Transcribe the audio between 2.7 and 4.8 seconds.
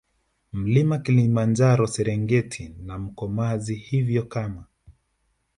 na Mkomazi Hivyo kama